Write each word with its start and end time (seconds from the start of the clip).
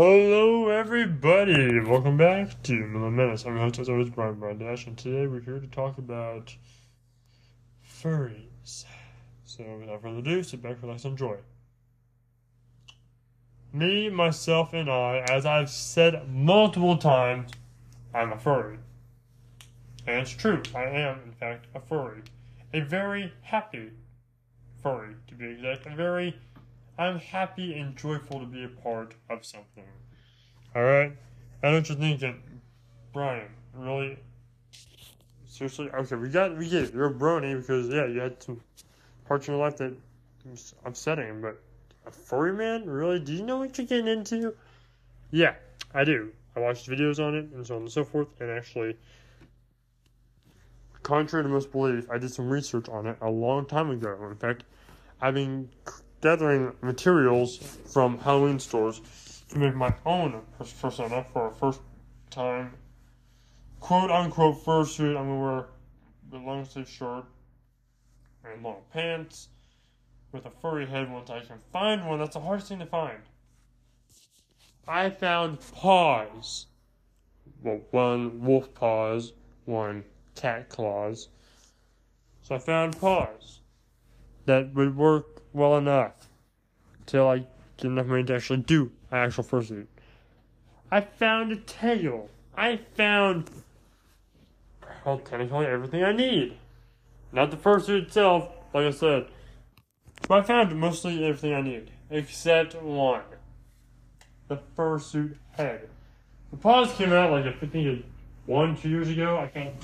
Hello, 0.00 0.68
everybody! 0.68 1.80
Welcome 1.80 2.16
back 2.16 2.62
to 2.62 2.72
Miller 2.72 3.10
Menace. 3.10 3.44
I'm 3.44 3.56
your 3.56 3.64
host, 3.64 3.80
as 3.80 3.88
always, 3.88 4.08
Brian 4.08 4.36
Brian 4.36 4.56
Dash, 4.56 4.86
and 4.86 4.96
today 4.96 5.26
we're 5.26 5.40
here 5.40 5.58
to 5.58 5.66
talk 5.66 5.98
about 5.98 6.54
furries. 7.84 8.84
So, 9.44 9.64
without 9.80 10.00
further 10.00 10.18
ado, 10.18 10.44
sit 10.44 10.62
back, 10.62 10.80
relax, 10.82 11.04
and 11.04 11.14
enjoy. 11.14 11.38
Me, 13.72 14.08
myself, 14.08 14.72
and 14.72 14.88
I, 14.88 15.26
as 15.28 15.44
I've 15.44 15.68
said 15.68 16.28
multiple 16.32 16.96
times, 16.96 17.50
I'm 18.14 18.32
a 18.32 18.38
furry. 18.38 18.78
And 20.06 20.20
it's 20.20 20.30
true, 20.30 20.62
I 20.76 20.84
am, 20.84 21.22
in 21.24 21.32
fact, 21.32 21.66
a 21.74 21.80
furry. 21.80 22.22
A 22.72 22.82
very 22.82 23.32
happy 23.42 23.90
furry, 24.80 25.16
to 25.26 25.34
be 25.34 25.46
exact. 25.46 25.86
A 25.86 25.96
very 25.96 26.38
I'm 26.98 27.20
happy 27.20 27.78
and 27.78 27.96
joyful 27.96 28.40
to 28.40 28.46
be 28.46 28.64
a 28.64 28.68
part 28.68 29.14
of 29.30 29.46
something. 29.46 29.84
Alright? 30.74 31.12
I 31.62 31.70
know 31.70 31.76
what 31.76 31.88
you're 31.88 31.96
thinking. 31.96 32.42
Brian, 33.12 33.48
really? 33.72 34.18
Seriously? 35.46 35.88
Okay, 35.90 36.16
we 36.16 36.28
got, 36.28 36.56
we 36.56 36.68
get 36.68 36.84
it. 36.84 36.94
You're 36.94 37.06
a 37.06 37.14
brony 37.14 37.56
because, 37.56 37.88
yeah, 37.88 38.06
you 38.06 38.20
had 38.20 38.42
some 38.42 38.60
parts 39.26 39.44
of 39.44 39.54
your 39.54 39.64
life 39.64 39.76
that 39.76 39.94
was 40.44 40.74
upsetting, 40.84 41.40
but 41.40 41.60
a 42.06 42.10
furry 42.10 42.52
man? 42.52 42.88
Really? 42.88 43.20
Do 43.20 43.32
you 43.32 43.44
know 43.44 43.58
what 43.58 43.78
you're 43.78 43.86
getting 43.86 44.08
into? 44.08 44.54
Yeah, 45.30 45.54
I 45.94 46.02
do. 46.04 46.32
I 46.56 46.60
watched 46.60 46.88
videos 46.88 47.24
on 47.24 47.36
it 47.36 47.46
and 47.54 47.64
so 47.64 47.76
on 47.76 47.82
and 47.82 47.90
so 47.92 48.04
forth, 48.04 48.28
and 48.40 48.50
actually, 48.50 48.96
contrary 51.04 51.44
to 51.44 51.48
most 51.48 51.70
belief, 51.70 52.10
I 52.10 52.18
did 52.18 52.32
some 52.32 52.48
research 52.48 52.88
on 52.88 53.06
it 53.06 53.16
a 53.20 53.30
long 53.30 53.66
time 53.66 53.90
ago. 53.90 54.16
In 54.28 54.36
fact, 54.36 54.64
I've 55.20 55.34
been 55.34 55.68
gathering 56.20 56.72
materials 56.82 57.56
from 57.92 58.18
Halloween 58.18 58.58
stores 58.58 59.00
to 59.50 59.58
make 59.58 59.74
my 59.74 59.94
own 60.04 60.42
persona 60.80 61.24
for 61.32 61.48
a 61.48 61.52
first 61.52 61.80
time 62.30 62.74
quote 63.80 64.10
unquote 64.10 64.64
fursuit. 64.64 65.16
I'm 65.16 65.28
gonna 65.28 65.40
wear 65.40 65.66
the 66.30 66.38
long 66.38 66.64
sleeve 66.64 66.88
shirt 66.88 67.24
and 68.44 68.62
long 68.62 68.82
pants 68.92 69.48
with 70.32 70.46
a 70.46 70.50
furry 70.50 70.86
head 70.86 71.10
once 71.10 71.30
I 71.30 71.40
can 71.40 71.58
find 71.72 72.06
one. 72.06 72.18
That's 72.18 72.34
the 72.34 72.40
hardest 72.40 72.68
thing 72.68 72.78
to 72.80 72.86
find. 72.86 73.18
I 74.86 75.10
found 75.10 75.58
paws. 75.72 76.66
Well, 77.62 77.80
one 77.90 78.40
wolf 78.40 78.72
paws, 78.74 79.32
one 79.64 80.04
cat 80.34 80.68
claws. 80.68 81.28
So 82.42 82.54
I 82.54 82.58
found 82.58 82.98
paws 82.98 83.60
that 84.46 84.72
would 84.74 84.96
work 84.96 85.37
well 85.52 85.76
enough 85.76 86.28
till 87.06 87.28
I 87.28 87.38
get 87.76 87.86
enough 87.86 88.06
money 88.06 88.24
to 88.24 88.34
actually 88.34 88.60
do 88.60 88.90
an 89.10 89.18
actual 89.18 89.44
fursuit. 89.44 89.86
I 90.90 91.00
found 91.00 91.52
a 91.52 91.56
tail. 91.56 92.28
I 92.56 92.76
found, 92.94 93.50
well, 95.04 95.18
technically 95.18 95.66
everything 95.66 96.02
I 96.02 96.12
need. 96.12 96.56
Not 97.32 97.50
the 97.50 97.56
fursuit 97.56 98.04
itself, 98.04 98.48
like 98.72 98.86
I 98.86 98.90
said. 98.90 99.26
But 100.26 100.40
I 100.40 100.42
found 100.42 100.78
mostly 100.78 101.24
everything 101.24 101.54
I 101.54 101.60
need, 101.60 101.90
except 102.10 102.74
one. 102.82 103.22
The 104.48 104.58
fursuit 104.76 105.36
head. 105.52 105.88
The 106.50 106.56
paws 106.56 106.92
came 106.94 107.12
out 107.12 107.30
like 107.30 107.44
I 107.44 107.52
think 107.52 108.04
one, 108.46 108.76
two 108.76 108.88
years 108.88 109.10
ago. 109.10 109.38
I 109.38 109.48
found 109.48 109.74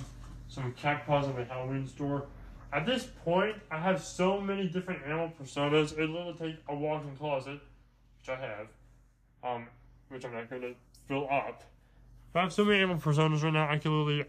some 0.48 0.72
cat 0.72 1.06
paws 1.06 1.26
in 1.26 1.36
the 1.36 1.44
Halloween 1.44 1.86
store. 1.86 2.24
At 2.74 2.86
this 2.86 3.06
point, 3.24 3.54
I 3.70 3.78
have 3.78 4.02
so 4.02 4.40
many 4.40 4.66
different 4.66 5.04
animal 5.04 5.30
personas, 5.40 5.96
it 5.96 6.10
literally 6.10 6.34
take 6.36 6.56
a 6.68 6.74
walk-in 6.74 7.16
closet, 7.16 7.60
which 8.20 8.28
I 8.28 8.34
have, 8.34 8.66
um, 9.44 9.68
which 10.08 10.24
I'm 10.24 10.32
not 10.32 10.50
going 10.50 10.62
to 10.62 10.74
fill 11.06 11.28
up. 11.30 11.62
But 12.32 12.40
I 12.40 12.42
have 12.42 12.52
so 12.52 12.64
many 12.64 12.78
animal 12.78 12.96
personas 12.96 13.44
right 13.44 13.52
now, 13.52 13.70
I 13.70 13.78
could 13.78 13.92
literally 13.92 14.24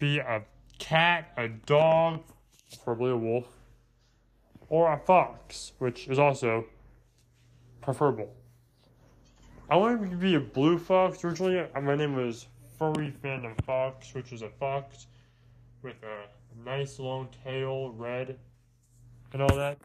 be 0.00 0.18
a 0.18 0.42
cat, 0.80 1.32
a 1.36 1.46
dog, 1.46 2.24
probably 2.82 3.12
a 3.12 3.16
wolf, 3.16 3.46
or 4.68 4.92
a 4.92 4.98
fox, 4.98 5.70
which 5.78 6.08
is 6.08 6.18
also 6.18 6.64
preferable. 7.80 8.34
I 9.70 9.76
wanted 9.76 10.10
to 10.10 10.16
be 10.16 10.34
a 10.34 10.40
blue 10.40 10.76
fox 10.76 11.22
originally. 11.22 11.64
My 11.80 11.94
name 11.94 12.16
was 12.16 12.46
Furry 12.80 13.12
Phantom 13.22 13.54
Fox, 13.64 14.12
which 14.12 14.32
was 14.32 14.42
a 14.42 14.48
fox 14.48 15.06
with 15.82 16.02
a 16.02 16.39
nice 16.64 16.98
long 16.98 17.28
tail, 17.44 17.90
red, 17.90 18.38
and 19.32 19.42
all 19.42 19.56
that. 19.56 19.78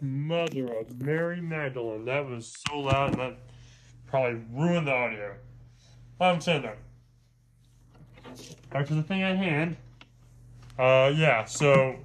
Mother 0.00 0.72
of 0.78 1.00
Mary 1.00 1.40
Magdalene, 1.40 2.04
that 2.04 2.26
was 2.28 2.54
so 2.68 2.78
loud 2.80 3.12
and 3.12 3.20
that 3.20 3.38
probably 4.06 4.40
ruined 4.52 4.86
the 4.86 4.92
audio. 4.92 5.34
I'm 6.20 6.40
saying 6.40 6.62
that. 6.62 6.78
Back 8.70 8.86
to 8.88 8.94
the 8.94 9.02
thing 9.02 9.22
at 9.22 9.36
hand. 9.36 9.76
Uh, 10.78 11.12
yeah, 11.14 11.44
so 11.44 11.96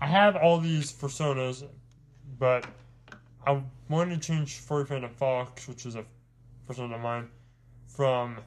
I 0.00 0.06
have 0.06 0.36
all 0.36 0.60
these 0.60 0.92
personas, 0.92 1.64
but 2.38 2.66
I 3.46 3.62
wanted 3.88 4.20
to 4.20 4.26
change 4.26 4.58
Furry 4.58 4.84
Phantom 4.84 5.10
Fox, 5.10 5.66
which 5.66 5.86
is 5.86 5.94
a 5.94 6.04
persona 6.66 6.96
of 6.96 7.00
mine, 7.00 7.28
from 7.86 8.38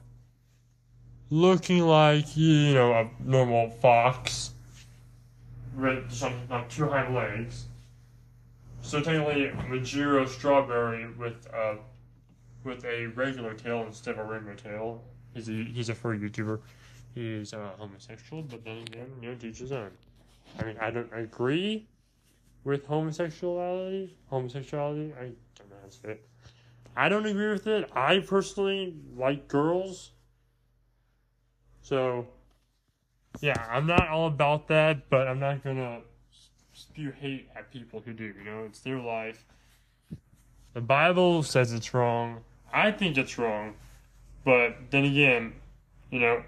looking 1.34 1.80
like, 1.80 2.38
you 2.38 2.76
know, 2.76 2.94
a 2.94 3.10
normal 3.20 3.68
fox 3.68 4.52
with 5.76 6.12
some 6.12 6.34
like 6.48 6.70
two 6.70 6.88
hind 6.88 7.16
legs. 7.16 7.66
So 8.82 9.02
technically, 9.02 9.48
Majira 9.68 10.28
Strawberry 10.28 11.10
with 11.18 11.48
uh, 11.52 11.76
with 12.64 12.86
a 12.86 13.08
regular 13.08 13.56
tail 13.56 13.84
instead 13.88 14.20
of 14.20 14.20
a 14.20 14.32
rainbow 14.32 14.54
tail. 14.54 15.02
He's 15.34 15.50
a 15.50 15.54
he's 15.54 15.90
a 15.90 15.96
furry 15.96 16.20
YouTuber. 16.20 16.60
He's 17.16 17.54
uh, 17.54 17.72
homosexual, 17.78 18.44
but 18.44 18.64
then 18.64 18.78
again, 18.80 19.08
you 19.22 19.30
know, 19.30 19.36
teach 19.36 19.58
his 19.58 19.72
own. 19.72 19.90
I 20.60 20.66
mean, 20.66 20.78
I 20.80 20.92
don't 20.92 21.12
agree 21.14 21.88
with 22.64 22.86
homosexuality. 22.86 24.16
Homosexuality, 24.30 25.14
I 25.20 25.32
don't 25.58 25.70
know 25.70 25.76
how 25.82 25.88
to 25.88 25.92
say 25.92 26.10
it. 26.10 26.28
I 26.96 27.10
don't 27.10 27.26
agree 27.26 27.50
with 27.50 27.66
it. 27.66 27.90
I 27.96 28.20
personally 28.20 28.96
like 29.18 29.48
girls. 29.48 30.12
So, 31.84 32.26
yeah, 33.42 33.68
I'm 33.70 33.86
not 33.86 34.08
all 34.08 34.28
about 34.28 34.70
that, 34.70 35.10
but 35.10 35.28
I'm 35.28 35.40
not 35.40 35.64
gonna 35.64 36.00
spew 36.74 37.12
hate 37.12 37.50
at 37.56 37.72
people 37.72 38.02
who 38.04 38.14
do. 38.14 38.24
You 38.24 38.44
know, 38.46 38.64
it's 38.64 38.80
their 38.80 39.00
life. 39.00 39.46
The 40.74 40.82
Bible 40.82 41.44
says 41.44 41.74
it's 41.74 41.94
wrong. 41.94 42.40
I 42.72 42.92
think 42.92 43.18
it's 43.18 43.38
wrong, 43.38 43.76
but 44.46 44.76
then 44.90 45.04
again, 45.04 45.54
you 46.10 46.20
know, 46.20 46.44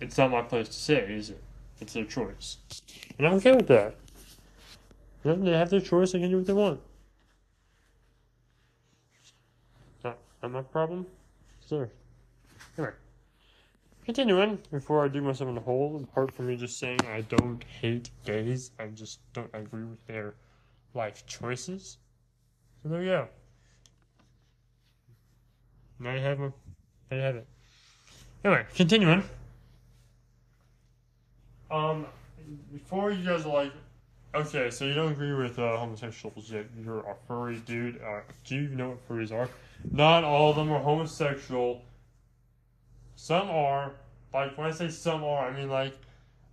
it's 0.00 0.18
not 0.18 0.32
my 0.32 0.42
place 0.42 0.66
to 0.66 0.74
say, 0.74 1.14
is 1.14 1.30
it? 1.30 1.42
It's 1.80 1.92
their 1.92 2.04
choice, 2.04 2.56
and 3.18 3.26
I'm 3.26 3.34
okay 3.34 3.52
with 3.52 3.68
that. 3.68 3.94
You 5.22 5.36
know, 5.36 5.44
they 5.44 5.52
have 5.52 5.70
their 5.70 5.80
choice; 5.80 6.12
they 6.12 6.18
can 6.18 6.30
do 6.30 6.38
what 6.38 6.46
they 6.46 6.52
want. 6.52 6.80
Not, 10.02 10.18
not 10.42 10.50
my 10.50 10.62
problem. 10.62 11.06
Sir. 11.64 11.88
Anyway. 12.78 12.92
Continuing, 14.04 14.58
before 14.70 15.04
I 15.04 15.08
do 15.08 15.20
myself 15.20 15.50
in 15.50 15.56
a 15.56 15.60
hole, 15.60 16.00
apart 16.00 16.32
from 16.32 16.46
me 16.46 16.56
just 16.56 16.78
saying 16.78 17.00
I 17.10 17.22
don't 17.22 17.64
hate 17.80 18.10
gays, 18.24 18.70
I 18.78 18.86
just 18.86 19.18
don't 19.32 19.50
agree 19.52 19.82
with 19.82 20.06
their 20.06 20.34
life 20.94 21.26
choices. 21.26 21.98
So 22.82 22.88
there 22.88 23.00
we 23.00 23.06
go. 23.06 23.26
Now 25.98 26.14
you 26.14 26.20
have, 26.20 26.40
a, 26.40 26.52
there 27.08 27.18
you 27.18 27.24
have 27.24 27.36
it. 27.36 27.46
Anyway, 28.44 28.64
continuing. 28.76 29.24
Um, 31.68 32.06
before 32.72 33.10
you 33.10 33.24
guys 33.24 33.44
are 33.44 33.52
like, 33.52 33.72
okay, 34.36 34.70
so 34.70 34.84
you 34.84 34.94
don't 34.94 35.10
agree 35.10 35.34
with 35.34 35.58
uh, 35.58 35.76
homosexuals 35.78 36.48
yet, 36.52 36.66
you're 36.80 37.00
a 37.00 37.16
furry 37.26 37.56
dude. 37.66 38.00
Uh, 38.00 38.20
do 38.44 38.54
you 38.54 38.62
even 38.62 38.76
know 38.76 38.90
what 38.90 39.08
furries 39.08 39.32
are? 39.32 39.48
Not 39.90 40.22
all 40.22 40.50
of 40.50 40.56
them 40.56 40.70
are 40.70 40.80
homosexual 40.80 41.82
some 43.16 43.50
are. 43.50 43.92
Like, 44.32 44.56
when 44.56 44.66
I 44.66 44.70
say 44.70 44.88
some 44.88 45.24
are, 45.24 45.48
I 45.48 45.56
mean, 45.56 45.68
like, 45.68 45.98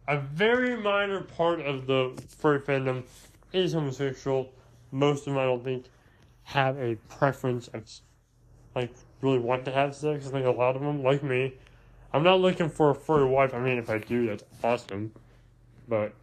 a 0.08 0.18
very 0.18 0.76
minor 0.76 1.22
part 1.22 1.60
of 1.62 1.86
the 1.86 2.20
furry 2.28 2.60
fandom 2.60 3.04
is 3.52 3.74
homosexual. 3.74 4.52
Most 4.92 5.28
of 5.28 5.34
them, 5.34 5.38
I 5.38 5.46
don't 5.46 5.64
think, 5.64 5.86
have 6.44 6.78
a 6.78 6.96
preference 7.10 7.68
of, 7.70 7.84
like, 8.76 8.92
really 9.22 9.40
want 9.40 9.66
to 9.66 9.72
have 9.72 9.96
sex. 9.96 10.28
I 10.28 10.32
think 10.32 10.46
a 10.46 10.52
lot 10.52 10.76
of 10.76 10.82
them, 10.82 11.04
like 11.04 11.24
me, 11.24 11.54
I'm 12.14 12.24
not 12.24 12.40
looking 12.40 12.70
for 12.70 12.90
a 12.92 12.96
furry 12.96 13.26
wife. 13.26 13.54
I 13.54 13.60
mean, 13.60 13.78
if 13.78 13.90
I 13.90 13.98
do, 13.98 14.28
that's 14.28 14.44
awesome. 14.64 15.14
But 15.88 16.14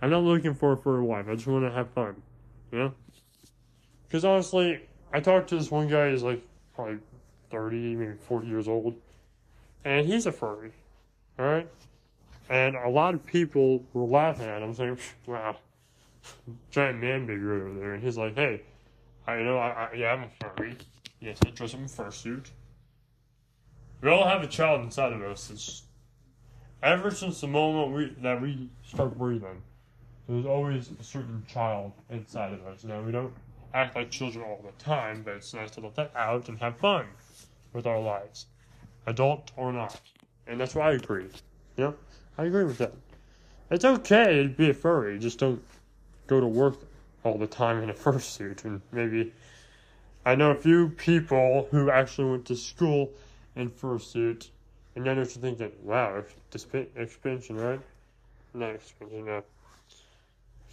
I'm 0.00 0.10
not 0.10 0.22
looking 0.22 0.54
for 0.54 0.72
a 0.72 0.76
furry 0.76 1.02
wife. 1.02 1.26
I 1.28 1.34
just 1.34 1.46
want 1.46 1.64
to 1.64 1.70
have 1.70 1.90
fun. 1.90 2.22
You 2.70 2.78
know? 2.78 2.94
Because 4.06 4.24
honestly, 4.24 4.80
I 5.12 5.20
talked 5.20 5.48
to 5.50 5.56
this 5.56 5.70
one 5.70 5.88
guy, 5.88 6.10
he's 6.10 6.22
like 6.22 6.42
probably 6.74 6.98
30, 7.50 7.96
maybe 7.96 8.14
40 8.14 8.46
years 8.46 8.68
old 8.68 8.96
and 9.84 10.06
he's 10.06 10.26
a 10.26 10.32
furry, 10.32 10.72
all 11.38 11.46
right? 11.46 11.68
And 12.48 12.74
a 12.76 12.88
lot 12.88 13.14
of 13.14 13.24
people 13.24 13.84
were 13.92 14.04
laughing 14.04 14.46
at 14.46 14.62
him, 14.62 14.74
saying, 14.74 14.98
"Wow, 15.26 15.56
giant 16.70 17.00
man 17.00 17.26
baby 17.26 17.40
right 17.40 17.62
over 17.62 17.78
there, 17.78 17.94
and 17.94 18.02
he's 18.02 18.18
like, 18.18 18.34
"Hey, 18.34 18.62
I 19.26 19.36
know, 19.38 19.56
I, 19.56 19.68
I 19.68 19.92
yeah, 19.94 20.12
I'm 20.12 20.24
a 20.24 20.30
furry. 20.40 20.76
Yes, 21.20 21.38
I 21.46 21.50
dress 21.50 21.74
up 21.74 21.80
in 21.80 21.86
fursuit. 21.86 22.50
We 24.00 24.08
all 24.08 24.26
have 24.26 24.42
a 24.42 24.46
child 24.46 24.82
inside 24.82 25.12
of 25.12 25.22
us. 25.22 25.50
It's 25.50 25.82
ever 26.82 27.10
since 27.10 27.40
the 27.40 27.46
moment 27.46 27.92
we 27.92 28.22
that 28.22 28.40
we 28.40 28.68
start 28.84 29.16
breathing, 29.16 29.62
there's 30.28 30.46
always 30.46 30.90
a 30.98 31.04
certain 31.04 31.44
child 31.46 31.92
inside 32.08 32.52
of 32.52 32.66
us. 32.66 32.84
Now 32.84 33.00
we 33.02 33.12
don't 33.12 33.32
act 33.72 33.94
like 33.94 34.10
children 34.10 34.44
all 34.44 34.60
the 34.64 34.84
time, 34.84 35.22
but 35.22 35.34
it's 35.34 35.54
nice 35.54 35.70
to 35.72 35.80
let 35.80 35.94
that 35.94 36.12
out 36.16 36.48
and 36.48 36.58
have 36.58 36.76
fun 36.78 37.06
with 37.72 37.86
our 37.86 38.00
lives, 38.00 38.46
adult 39.06 39.52
or 39.56 39.72
not. 39.72 40.00
And 40.46 40.60
that's 40.60 40.74
why 40.74 40.90
I 40.90 40.92
agree. 40.94 41.28
You 41.76 41.84
know, 41.84 41.94
I 42.38 42.44
agree 42.44 42.64
with 42.64 42.78
that. 42.78 42.92
It's 43.70 43.84
okay 43.84 44.42
to 44.42 44.48
be 44.48 44.70
a 44.70 44.74
furry, 44.74 45.18
just 45.18 45.38
don't 45.38 45.62
go 46.26 46.40
to 46.40 46.46
work 46.46 46.76
all 47.22 47.38
the 47.38 47.46
time 47.46 47.82
in 47.82 47.90
a 47.90 47.94
fursuit 47.94 48.64
and 48.64 48.80
maybe 48.92 49.32
I 50.24 50.34
know 50.34 50.50
a 50.50 50.54
few 50.54 50.90
people 50.90 51.68
who 51.70 51.90
actually 51.90 52.30
went 52.30 52.44
to 52.46 52.56
school 52.56 53.10
in 53.56 53.70
fursuit, 53.70 54.50
and 54.94 55.06
then 55.06 55.16
you're 55.16 55.24
thinking, 55.24 55.72
wow, 55.82 56.22
expansion, 56.52 57.56
right? 57.56 57.80
Not 58.52 58.74
expansion, 58.74 59.24
no. 59.24 59.42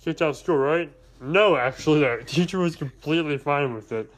Kicked 0.03 0.21
out 0.21 0.29
of 0.29 0.37
school, 0.37 0.57
right? 0.57 0.91
No, 1.21 1.55
actually, 1.55 2.01
the 2.01 2.23
teacher 2.27 2.59
was 2.59 2.75
completely 2.75 3.37
fine 3.37 3.73
with 3.73 3.91
it 3.91 4.11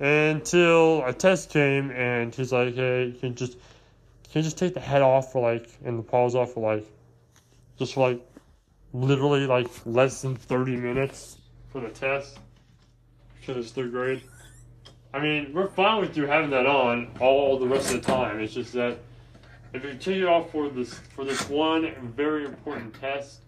until 0.00 1.04
a 1.04 1.12
test 1.12 1.50
came, 1.50 1.90
and 1.90 2.34
he's 2.34 2.52
like, 2.52 2.74
hey, 2.74 3.06
you 3.06 3.18
can 3.18 3.34
just 3.34 3.52
can 4.32 4.40
you 4.40 4.42
just 4.42 4.58
take 4.58 4.74
the 4.74 4.80
head 4.80 5.02
off 5.02 5.32
for 5.32 5.42
like 5.42 5.68
and 5.84 5.98
the 5.98 6.02
paws 6.02 6.34
off 6.34 6.54
for 6.54 6.74
like 6.74 6.86
just 7.78 7.94
for 7.94 8.08
like 8.08 8.26
literally 8.92 9.46
like 9.46 9.68
less 9.84 10.22
than 10.22 10.36
30 10.36 10.76
minutes 10.76 11.38
for 11.70 11.80
the 11.80 11.88
test 11.88 12.38
because 13.40 13.64
it's 13.64 13.72
third 13.72 13.90
grade. 13.90 14.22
I 15.12 15.20
mean, 15.20 15.52
we're 15.54 15.68
fine 15.68 16.00
with 16.00 16.16
you 16.16 16.26
having 16.26 16.50
that 16.50 16.66
on 16.66 17.10
all 17.20 17.58
the 17.58 17.68
rest 17.68 17.94
of 17.94 18.02
the 18.02 18.12
time. 18.12 18.40
It's 18.40 18.54
just 18.54 18.72
that 18.72 18.98
if 19.72 19.84
you 19.84 19.94
take 19.94 20.16
it 20.16 20.26
off 20.26 20.50
for 20.50 20.68
this 20.68 20.94
for 20.94 21.24
this 21.24 21.48
one 21.48 21.94
very 22.16 22.44
important 22.44 22.98
test, 23.00 23.40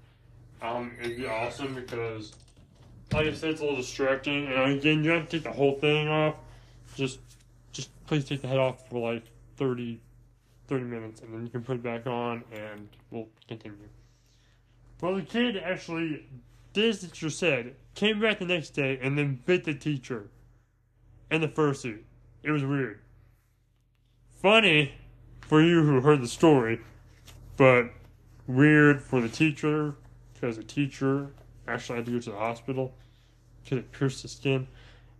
um, 0.63 0.93
it'd 1.01 1.17
be 1.17 1.27
awesome 1.27 1.75
because, 1.75 2.35
like 3.13 3.27
I 3.27 3.33
said, 3.33 3.51
it's 3.51 3.61
a 3.61 3.65
little 3.65 3.79
distracting. 3.79 4.47
And 4.47 4.59
uh, 4.59 4.65
again, 4.65 5.05
you 5.05 5.11
have 5.11 5.29
to 5.29 5.37
take 5.37 5.45
the 5.45 5.53
whole 5.53 5.79
thing 5.79 6.09
off. 6.09 6.35
Just, 6.95 7.21
just 7.73 7.91
please 8.07 8.25
take 8.25 8.43
the 8.43 8.49
head 8.49 8.59
off 8.59 8.89
for 8.89 9.13
like 9.13 9.25
30, 9.57 10.01
30 10.69 10.85
minutes, 10.85 11.21
and 11.21 11.33
then 11.33 11.45
you 11.45 11.51
can 11.51 11.63
put 11.63 11.77
it 11.77 11.83
back 11.83 12.07
on, 12.07 12.45
and 12.53 12.89
we'll 13.11 13.29
continue. 13.49 13.77
Well, 15.01 15.15
the 15.15 15.23
kid 15.23 15.57
actually 15.57 16.27
did 16.73 16.91
as 16.91 17.01
the 17.01 17.09
teacher 17.09 17.31
said, 17.31 17.75
came 17.95 18.21
back 18.21 18.39
the 18.39 18.45
next 18.45 18.71
day, 18.71 18.99
and 19.01 19.19
then 19.19 19.41
bit 19.47 19.65
the 19.65 19.75
teacher 19.75 20.29
in 21.31 21.41
the 21.41 21.49
fursuit. 21.49 22.01
It 22.43 22.51
was 22.51 22.65
weird. 22.65 23.01
Funny 24.37 24.93
for 25.41 25.63
you 25.63 25.83
who 25.83 26.01
heard 26.01 26.21
the 26.21 26.29
story, 26.29 26.81
but 27.57 27.91
weird 28.47 29.03
for 29.03 29.21
the 29.21 29.29
teacher 29.29 29.95
because 30.35 30.57
the 30.57 30.63
teacher 30.63 31.31
actually 31.69 31.97
had 31.97 32.07
to 32.07 32.13
go 32.13 32.19
to 32.21 32.31
the 32.31 32.37
hospital 32.37 32.95
because 33.63 33.79
it 33.79 33.93
pierced 33.93 34.23
the 34.23 34.29
skin. 34.29 34.69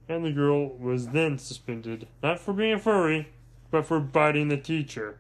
And 0.09 0.25
the 0.25 0.31
girl 0.31 0.69
was 0.69 1.09
then 1.09 1.39
suspended, 1.39 2.07
not 2.23 2.39
for 2.39 2.53
being 2.53 2.79
furry, 2.79 3.29
but 3.71 3.87
for 3.87 3.99
biting 3.99 4.49
the 4.49 4.57
teacher. 4.57 5.19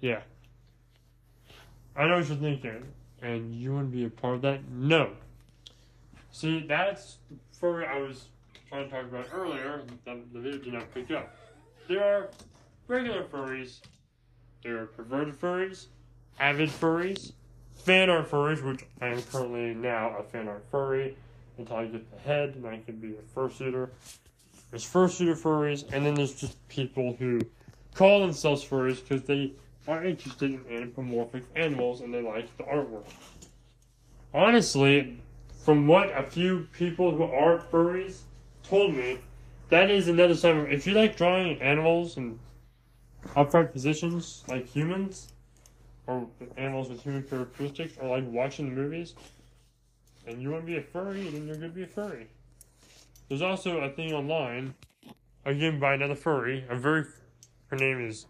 Yeah. 0.00 0.20
I 1.94 2.06
know 2.06 2.16
what 2.16 2.28
you're 2.28 2.36
thinking, 2.36 2.84
and 3.20 3.54
you 3.54 3.78
to 3.78 3.84
be 3.84 4.04
a 4.04 4.10
part 4.10 4.36
of 4.36 4.42
that? 4.42 4.68
No. 4.70 5.10
See, 6.32 6.66
that's 6.66 7.18
the 7.30 7.36
furry 7.58 7.86
I 7.86 7.98
was 7.98 8.26
trying 8.68 8.88
to 8.88 8.90
talk 8.90 9.04
about 9.04 9.28
earlier 9.32 9.82
that 10.04 10.32
the 10.32 10.40
video 10.40 10.58
did 10.58 10.72
not 10.72 10.92
pick 10.92 11.10
up. 11.10 11.34
There 11.88 12.02
are 12.02 12.30
regular 12.88 13.24
furries, 13.24 13.80
there 14.62 14.82
are 14.82 14.86
perverted 14.86 15.38
furries, 15.38 15.86
avid 16.38 16.68
furries, 16.68 17.32
fan 17.86 18.10
art 18.10 18.28
furries, 18.28 18.60
which 18.64 18.84
I 19.00 19.06
am 19.06 19.22
currently 19.22 19.72
now 19.72 20.16
a 20.18 20.24
fan 20.24 20.48
art 20.48 20.64
furry 20.72 21.16
until 21.56 21.76
I 21.76 21.86
get 21.86 22.10
the 22.10 22.18
head 22.18 22.56
and 22.56 22.66
I 22.66 22.80
can 22.84 22.96
be 22.96 23.14
a 23.14 23.38
fursuiter. 23.38 23.90
There's 24.70 24.84
fursuiter 24.84 25.40
furries, 25.40 25.84
and 25.92 26.04
then 26.04 26.14
there's 26.14 26.34
just 26.34 26.56
people 26.68 27.14
who 27.16 27.40
call 27.94 28.20
themselves 28.20 28.64
furries 28.64 29.00
because 29.00 29.22
they 29.22 29.52
are 29.86 30.04
interested 30.04 30.50
in 30.50 30.64
anthropomorphic 30.68 31.44
animals 31.54 32.00
and 32.00 32.12
they 32.12 32.20
like 32.20 32.54
the 32.56 32.64
artwork. 32.64 33.04
Honestly, 34.34 35.20
from 35.64 35.86
what 35.86 36.10
a 36.10 36.24
few 36.24 36.66
people 36.72 37.12
who 37.12 37.22
aren't 37.22 37.70
furries 37.70 38.22
told 38.64 38.96
me 38.96 39.20
that 39.68 39.92
is 39.92 40.08
another 40.08 40.34
sign. 40.34 40.66
If 40.72 40.88
you 40.88 40.94
like 40.94 41.16
drawing 41.16 41.62
animals 41.62 42.16
in 42.16 42.40
upright 43.36 43.72
positions 43.72 44.42
like 44.48 44.66
humans, 44.66 45.28
or 46.06 46.26
animals 46.56 46.88
with 46.88 47.02
human 47.02 47.22
characteristics, 47.22 47.94
or 48.00 48.16
like 48.16 48.24
watching 48.28 48.70
the 48.70 48.80
movies, 48.80 49.14
and 50.26 50.40
you 50.40 50.50
want 50.50 50.62
to 50.62 50.66
be 50.66 50.76
a 50.76 50.82
furry, 50.82 51.28
then 51.28 51.46
you're 51.46 51.56
going 51.56 51.70
to 51.70 51.74
be 51.74 51.82
a 51.82 51.86
furry. 51.86 52.28
There's 53.28 53.42
also 53.42 53.78
a 53.78 53.90
thing 53.90 54.12
online, 54.12 54.74
again 55.44 55.80
by 55.80 55.94
another 55.94 56.14
furry, 56.14 56.64
a 56.68 56.76
very, 56.76 57.04
her 57.68 57.76
name 57.76 58.06
is 58.06 58.26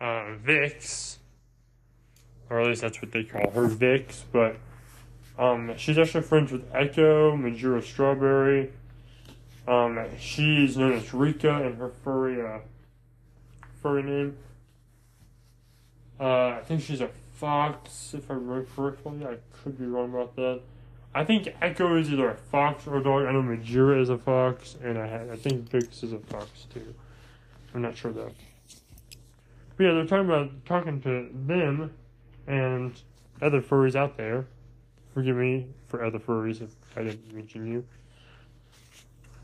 uh, 0.00 0.34
Vix, 0.34 1.18
or 2.50 2.60
at 2.60 2.66
least 2.66 2.82
that's 2.82 3.00
what 3.00 3.12
they 3.12 3.24
call 3.24 3.50
her, 3.50 3.66
Vix, 3.66 4.24
but 4.32 4.56
um, 5.38 5.72
she's 5.76 5.96
actually 5.96 6.22
friends 6.22 6.52
with 6.52 6.64
Echo, 6.74 7.34
Majira 7.34 7.82
Strawberry, 7.82 8.72
um, 9.66 10.04
she's 10.18 10.76
known 10.76 10.92
as 10.92 11.14
Rika 11.14 11.62
and 11.62 11.78
her 11.78 11.88
furry, 11.88 12.42
uh, 12.44 12.58
furry 13.82 14.02
name. 14.02 14.36
Uh, 16.20 16.58
I 16.58 16.62
think 16.66 16.82
she's 16.82 17.00
a 17.00 17.08
fox, 17.32 18.12
if 18.12 18.30
I 18.30 18.34
remember 18.34 18.66
correctly. 18.76 19.24
I 19.24 19.36
could 19.62 19.78
be 19.78 19.86
wrong 19.86 20.10
about 20.10 20.36
that. 20.36 20.60
I 21.14 21.24
think 21.24 21.48
Echo 21.60 21.96
is 21.96 22.12
either 22.12 22.30
a 22.30 22.36
fox 22.36 22.86
or 22.86 22.98
a 22.98 23.02
dog. 23.02 23.24
I 23.24 23.32
know 23.32 23.42
Majira 23.42 24.00
is 24.00 24.10
a 24.10 24.18
fox, 24.18 24.76
and 24.82 24.98
I, 24.98 25.06
had, 25.06 25.30
I 25.30 25.36
think 25.36 25.68
Vix 25.70 26.02
is 26.02 26.12
a 26.12 26.18
fox 26.18 26.66
too. 26.72 26.94
I'm 27.74 27.82
not 27.82 27.96
sure 27.96 28.12
though. 28.12 28.30
But 29.76 29.84
yeah, 29.84 29.92
they're 29.92 30.06
talking 30.06 30.26
about 30.26 30.50
talking 30.66 31.00
to 31.02 31.30
them 31.32 31.92
and 32.46 33.00
other 33.40 33.62
furries 33.62 33.96
out 33.96 34.16
there. 34.16 34.46
Forgive 35.14 35.36
me 35.36 35.66
for 35.88 36.04
other 36.04 36.18
furries 36.18 36.60
if 36.60 36.70
I 36.96 37.02
didn't 37.02 37.32
mention 37.34 37.66
you. 37.66 37.84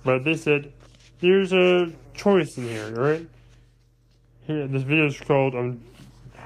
But 0.04 0.24
they 0.24 0.36
said, 0.36 0.72
there's 1.20 1.52
a 1.52 1.90
choice 2.14 2.58
in 2.58 2.68
here, 2.68 2.90
right? 2.94 3.26
Here, 4.46 4.68
this 4.68 4.82
video 4.82 5.06
is 5.06 5.18
called 5.18 5.56
um, 5.56 5.80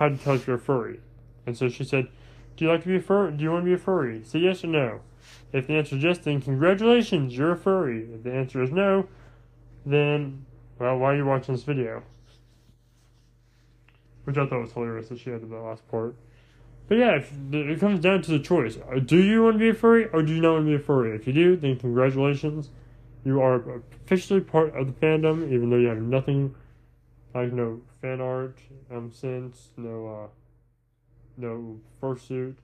How 0.01 0.09
to 0.09 0.17
Tell 0.17 0.35
If 0.35 0.47
You're 0.47 0.57
a 0.57 0.59
Furry. 0.59 0.99
And 1.47 1.57
so 1.57 1.69
she 1.69 1.85
said, 1.85 2.09
Do 2.57 2.65
you 2.65 2.71
like 2.71 2.83
to 2.83 2.89
be 2.89 2.97
a 2.97 3.01
furry? 3.01 3.33
Do 3.33 3.45
you 3.45 3.53
want 3.53 3.65
to 3.65 3.67
be 3.67 3.75
a 3.75 3.79
furry? 3.79 4.25
Say 4.25 4.39
yes 4.39 4.65
or 4.65 4.69
no. 4.69 5.01
If 5.53 5.67
the 5.67 5.75
answer 5.75 5.97
is 5.97 6.03
yes, 6.03 6.19
then 6.19 6.41
congratulations, 6.41 7.37
you're 7.37 7.53
a 7.53 7.57
furry. 7.57 8.09
If 8.15 8.23
the 8.23 8.33
answer 8.33 8.63
is 8.63 8.71
no, 8.71 9.09
then, 9.85 10.47
well, 10.79 10.97
why 10.97 11.13
are 11.13 11.17
you 11.17 11.27
watching 11.27 11.55
this 11.55 11.65
video? 11.65 12.03
Which 14.25 14.39
I 14.39 14.47
thought 14.47 14.63
was 14.63 14.73
hilarious 14.73 15.09
that 15.11 15.19
she 15.19 15.29
had 15.29 15.49
the 15.49 15.55
last 15.55 15.87
part. 15.89 16.17
But 16.89 16.97
yeah, 16.97 17.17
if, 17.17 17.31
it 17.53 17.79
comes 17.79 18.01
down 18.01 18.23
to 18.23 18.31
the 18.31 18.39
choice. 18.39 18.79
Uh, 18.79 19.01
do 19.01 19.23
you 19.23 19.43
want 19.45 19.57
to 19.57 19.59
be 19.59 19.69
a 19.69 19.75
furry 19.75 20.07
or 20.07 20.23
do 20.23 20.35
you 20.35 20.41
not 20.41 20.55
want 20.55 20.65
to 20.65 20.71
be 20.71 20.77
a 20.77 20.79
furry? 20.79 21.15
If 21.15 21.27
you 21.27 21.35
do, 21.35 21.57
then 21.57 21.79
congratulations 21.79 22.71
you 23.23 23.43
are 23.43 23.83
officially 24.07 24.41
part 24.41 24.75
of 24.75 24.87
the 24.87 24.93
fandom, 24.95 25.53
even 25.53 25.69
though 25.69 25.77
you 25.77 25.89
have 25.89 26.01
nothing 26.01 26.55
like 27.35 27.53
no 27.53 27.81
fan 28.01 28.21
art, 28.21 28.59
um, 28.91 29.11
since 29.13 29.71
no, 29.77 30.07
uh, 30.09 30.29
no 31.37 31.81
fursuit. 32.03 32.57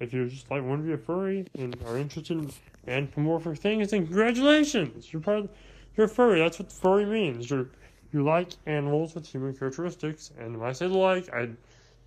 If 0.00 0.12
you're 0.12 0.26
just 0.26 0.50
like 0.50 0.62
want 0.62 0.82
to 0.82 0.86
be 0.86 0.92
a 0.92 0.98
furry 0.98 1.46
and 1.58 1.76
are 1.86 1.96
interested 1.96 2.38
in 2.38 2.50
anthropomorphic 2.86 3.58
things, 3.58 3.90
then 3.90 4.06
congratulations! 4.06 5.12
You're 5.12 5.22
part 5.22 5.38
of, 5.38 5.48
you're 5.96 6.08
furry. 6.08 6.40
That's 6.40 6.58
what 6.58 6.70
furry 6.70 7.06
means. 7.06 7.48
You're 7.48 7.68
you 8.12 8.22
like 8.22 8.50
animals 8.66 9.14
with 9.14 9.26
human 9.26 9.54
characteristics, 9.54 10.30
and 10.38 10.58
when 10.58 10.68
I 10.68 10.72
say 10.72 10.86
like, 10.86 11.32
I 11.32 11.50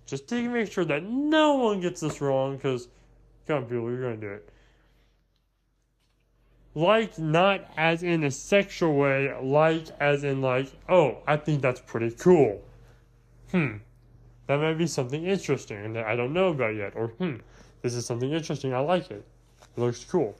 just 0.06 0.28
take 0.28 0.44
to 0.44 0.50
make 0.50 0.70
sure 0.70 0.84
that 0.84 1.04
no 1.04 1.54
one 1.54 1.80
gets 1.80 2.00
this 2.00 2.20
wrong, 2.20 2.56
because 2.56 2.88
come 3.46 3.58
on, 3.58 3.62
people, 3.64 3.90
you're 3.90 4.02
gonna 4.02 4.16
do 4.16 4.30
it 4.30 4.48
like 6.74 7.18
not 7.18 7.64
as 7.76 8.02
in 8.02 8.24
a 8.24 8.30
sexual 8.30 8.94
way, 8.96 9.34
like 9.42 9.88
as 10.00 10.24
in 10.24 10.40
like, 10.40 10.70
oh, 10.88 11.18
I 11.26 11.36
think 11.36 11.62
that's 11.62 11.80
pretty 11.80 12.10
cool. 12.12 12.62
Hmm, 13.50 13.78
that 14.46 14.58
might 14.58 14.74
be 14.74 14.86
something 14.86 15.24
interesting 15.24 15.92
that 15.94 16.06
I 16.06 16.14
don't 16.16 16.32
know 16.32 16.48
about 16.48 16.74
yet. 16.74 16.92
Or 16.94 17.08
hmm, 17.08 17.36
this 17.82 17.94
is 17.94 18.06
something 18.06 18.32
interesting. 18.32 18.72
I 18.74 18.80
like 18.80 19.10
it. 19.10 19.24
It 19.76 19.80
looks 19.80 20.04
cool. 20.04 20.36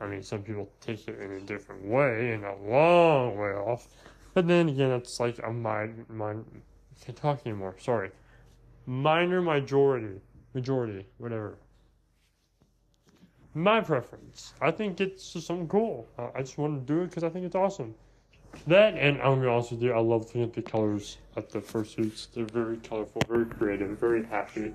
I 0.00 0.06
mean, 0.06 0.22
some 0.22 0.42
people 0.42 0.68
take 0.80 1.06
it 1.06 1.20
in 1.20 1.32
a 1.32 1.40
different 1.40 1.84
way, 1.84 2.32
and 2.32 2.44
a 2.44 2.56
long 2.66 3.38
way 3.38 3.50
off. 3.50 3.86
But 4.34 4.48
then 4.48 4.68
again, 4.68 4.90
it's 4.90 5.20
like 5.20 5.38
a 5.44 5.52
mind, 5.52 6.06
mind. 6.08 6.44
I 6.50 7.04
can't 7.04 7.16
talk 7.16 7.46
anymore. 7.46 7.76
Sorry. 7.78 8.10
Minor 8.84 9.40
majority, 9.40 10.20
majority, 10.54 11.06
whatever. 11.18 11.56
My 13.54 13.80
preference. 13.80 14.54
I 14.60 14.70
think 14.70 15.00
it's 15.00 15.32
just 15.32 15.46
something 15.46 15.68
cool. 15.68 16.08
Uh, 16.18 16.28
I 16.34 16.40
just 16.40 16.58
want 16.58 16.86
to 16.86 16.92
do 16.92 17.02
it 17.02 17.08
because 17.08 17.24
I 17.24 17.28
think 17.28 17.44
it's 17.44 17.54
awesome. 17.54 17.94
That 18.66 18.94
and 18.94 19.20
I'm 19.22 19.40
be 19.40 19.46
honest 19.46 19.72
with 19.72 19.82
you, 19.82 19.92
I 19.92 20.00
love 20.00 20.26
looking 20.26 20.42
at 20.42 20.52
the 20.52 20.62
colors 20.62 21.18
at 21.36 21.50
the 21.50 21.60
fursuits. 21.60 22.28
They're 22.32 22.44
very 22.44 22.76
colorful, 22.78 23.22
very 23.28 23.46
creative, 23.46 23.98
very 23.98 24.24
happy. 24.24 24.74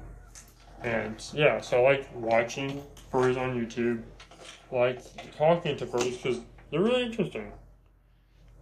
And 0.83 1.23
yeah, 1.33 1.61
so 1.61 1.85
I 1.85 1.91
like 1.91 2.09
watching 2.15 2.83
furries 3.11 3.37
on 3.37 3.59
YouTube, 3.59 4.03
like 4.71 5.01
talking 5.35 5.77
to 5.77 5.85
furries 5.85 6.21
because 6.21 6.39
they're 6.69 6.81
really 6.81 7.03
interesting. 7.03 7.51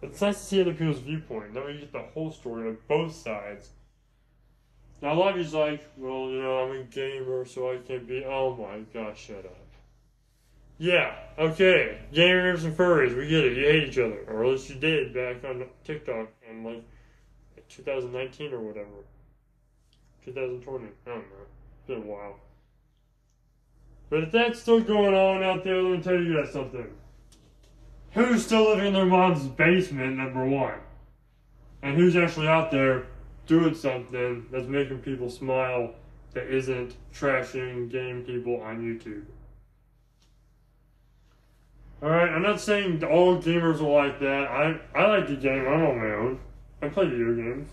It's 0.02 0.20
nice 0.20 0.38
to 0.38 0.44
see 0.44 0.60
other 0.60 0.72
people's 0.72 1.00
viewpoint. 1.00 1.54
Then 1.54 1.64
we 1.64 1.78
get 1.78 1.92
the 1.92 2.02
whole 2.14 2.30
story 2.30 2.68
of 2.68 2.86
both 2.86 3.14
sides. 3.14 3.70
Now 5.02 5.12
a 5.12 5.14
lot 5.14 5.32
of 5.32 5.38
you's 5.38 5.54
like, 5.54 5.84
well, 5.96 6.30
you 6.30 6.42
know, 6.42 6.58
I'm 6.58 6.80
a 6.80 6.84
gamer, 6.84 7.44
so 7.44 7.72
I 7.72 7.78
can 7.78 8.04
be. 8.06 8.24
Oh 8.24 8.54
my 8.56 8.80
gosh, 8.92 9.26
shut 9.26 9.44
up. 9.44 9.65
Yeah, 10.78 11.14
okay, 11.38 11.98
gamers 12.12 12.64
and 12.64 12.76
furries, 12.76 13.16
we 13.16 13.26
get 13.28 13.44
it. 13.44 13.56
You 13.56 13.64
hate 13.64 13.88
each 13.88 13.98
other, 13.98 14.24
or 14.28 14.44
at 14.44 14.50
least 14.50 14.68
you 14.68 14.76
did 14.76 15.14
back 15.14 15.42
on 15.42 15.66
TikTok 15.84 16.28
in 16.50 16.64
like 16.64 16.84
2019 17.68 18.52
or 18.52 18.60
whatever. 18.60 19.04
2020, 20.24 20.84
I 20.84 21.08
don't 21.08 21.18
know. 21.18 21.22
It's 21.78 21.86
been 21.86 22.02
a 22.02 22.12
while. 22.12 22.36
But 24.10 24.24
if 24.24 24.32
that's 24.32 24.60
still 24.60 24.80
going 24.80 25.14
on 25.14 25.42
out 25.42 25.64
there, 25.64 25.82
let 25.82 25.96
me 25.96 26.02
tell 26.02 26.14
you 26.14 26.36
guys 26.36 26.52
something. 26.52 26.86
Who's 28.12 28.44
still 28.44 28.68
living 28.68 28.86
in 28.86 28.92
their 28.92 29.06
mom's 29.06 29.46
basement, 29.46 30.16
number 30.16 30.44
one? 30.44 30.78
And 31.82 31.96
who's 31.96 32.16
actually 32.16 32.48
out 32.48 32.70
there 32.70 33.06
doing 33.46 33.74
something 33.74 34.46
that's 34.50 34.66
making 34.66 34.98
people 34.98 35.30
smile 35.30 35.94
that 36.34 36.46
isn't 36.46 36.96
trashing 37.14 37.90
game 37.90 38.24
people 38.24 38.60
on 38.60 38.80
YouTube? 38.80 39.24
Alright, 42.02 42.28
I'm 42.28 42.42
not 42.42 42.60
saying 42.60 43.02
all 43.04 43.40
gamers 43.40 43.80
are 43.80 44.04
like 44.04 44.20
that. 44.20 44.48
I, 44.50 44.78
I 44.94 45.06
like 45.06 45.26
to 45.28 45.36
game, 45.36 45.66
I'm 45.66 45.82
on 45.82 45.98
my 45.98 46.14
own. 46.14 46.40
I 46.82 46.88
play 46.88 47.08
video 47.08 47.34
games. 47.34 47.70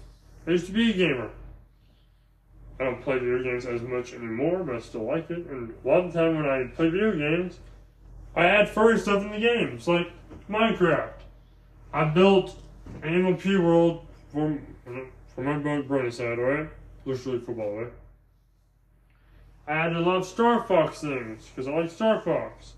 I 0.48 0.52
used 0.52 0.68
to 0.68 0.72
be 0.72 0.92
a 0.92 0.94
gamer. 0.94 1.30
I 2.80 2.86
don't 2.86 3.02
play 3.02 3.20
video 3.20 3.44
games 3.44 3.66
as 3.66 3.82
much 3.82 4.14
anymore, 4.14 4.64
but 4.64 4.76
I 4.76 4.80
still 4.80 5.06
like 5.06 5.30
it. 5.30 5.46
And 5.48 5.74
a 5.84 5.88
lot 5.88 6.06
of 6.06 6.14
the 6.14 6.20
time 6.20 6.38
when 6.38 6.46
I 6.46 6.68
play 6.74 6.90
video 6.90 7.12
games, 7.12 7.60
I 8.36 8.46
add 8.46 8.70
furry 8.70 8.98
stuff 8.98 9.24
in 9.24 9.32
the 9.32 9.40
games, 9.40 9.88
like 9.88 10.12
Minecraft. 10.50 11.14
I 11.94 12.06
built 12.06 12.58
an 13.04 13.14
MLP 13.14 13.62
world 13.62 14.06
for, 14.32 14.58
for 15.36 15.42
my 15.42 15.82
brother 15.82 16.12
side, 16.12 16.40
right? 16.40 16.70
Literally 17.06 17.40
football, 17.40 17.76
right? 17.76 17.94
I 19.68 19.72
added 19.74 19.98
a 19.98 20.02
lot 20.02 20.18
of 20.18 20.26
Star 20.26 20.64
Fox 20.64 21.02
things, 21.02 21.48
because 21.48 21.68
I 21.68 21.72
like 21.72 21.92
Star 21.92 22.22
Fox. 22.22 22.74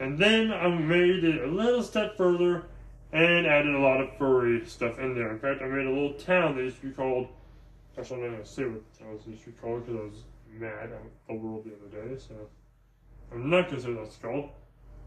And 0.00 0.18
then 0.18 0.52
I 0.52 0.68
made 0.68 1.24
it 1.24 1.42
a 1.42 1.46
little 1.46 1.82
step 1.82 2.16
further 2.16 2.66
and 3.12 3.46
added 3.46 3.74
a 3.74 3.80
lot 3.80 4.00
of 4.00 4.16
furry 4.16 4.64
stuff 4.66 4.98
in 4.98 5.14
there. 5.14 5.30
In 5.30 5.38
fact, 5.38 5.62
I 5.62 5.66
made 5.66 5.86
a 5.86 5.90
little 5.90 6.14
town 6.14 6.56
that 6.56 6.62
used 6.62 6.80
to 6.80 6.88
be 6.88 6.92
called. 6.92 7.28
Actually, 7.98 8.24
I'm 8.24 8.32
not 8.32 8.44
to 8.44 8.50
say 8.50 8.64
what 8.64 8.82
the 8.92 8.98
town 9.04 9.18
used 9.26 9.44
to 9.44 9.50
be 9.50 9.56
called 9.60 9.84
because 9.84 10.00
I 10.00 10.04
was 10.04 10.22
mad 10.56 10.90
at 10.92 11.02
the 11.26 11.34
world 11.34 11.64
the 11.64 11.72
other 11.74 12.08
day, 12.08 12.18
so 12.18 12.34
I'm 13.32 13.50
not 13.50 13.68
to 13.70 13.80
say 13.80 13.92
what 13.92 14.04
that's 14.04 14.16
called. 14.16 14.50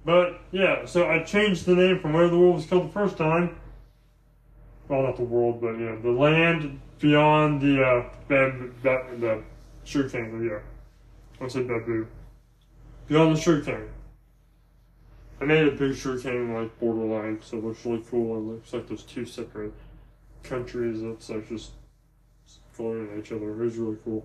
But 0.03 0.41
yeah, 0.51 0.85
so 0.85 1.09
I 1.09 1.23
changed 1.23 1.65
the 1.65 1.75
name 1.75 1.99
from 1.99 2.13
where 2.13 2.27
the 2.27 2.37
world 2.37 2.55
was 2.55 2.65
called 2.65 2.89
the 2.89 2.93
first 2.93 3.17
time. 3.17 3.57
Well, 4.87 5.03
not 5.03 5.15
the 5.15 5.23
world, 5.23 5.61
but 5.61 5.73
you 5.73 5.85
know, 5.85 6.01
the 6.01 6.09
land 6.09 6.81
beyond 6.99 7.61
the 7.61 7.81
uh, 7.81 8.09
bab- 8.27 8.81
the 8.81 9.43
sugar 9.83 10.09
cane. 10.09 10.49
Yeah, 10.49 10.59
I 11.45 11.47
said 11.47 11.67
bamboo. 11.67 12.07
Beyond 13.07 13.37
the 13.37 13.39
sugar 13.39 13.61
cane. 13.61 13.89
I 15.41 15.45
made 15.45 15.67
a 15.67 15.71
big 15.71 15.99
cane 16.21 16.53
like 16.53 16.79
borderline, 16.79 17.39
so 17.41 17.57
it 17.57 17.63
looks 17.63 17.83
really 17.83 18.03
cool. 18.11 18.37
It 18.37 18.41
looks 18.41 18.73
like 18.73 18.87
there's 18.87 19.01
two 19.01 19.25
separate 19.25 19.73
countries 20.43 21.01
that's 21.01 21.31
like 21.31 21.49
just 21.49 21.71
going 22.77 23.09
at 23.11 23.17
each 23.17 23.31
other. 23.31 23.49
It 23.49 23.57
was 23.57 23.77
really 23.77 23.97
cool. 24.05 24.23